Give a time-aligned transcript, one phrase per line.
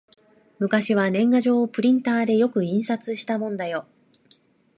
[0.57, 3.85] 昔は年賀状をプリンターでよく印刷したもんだよ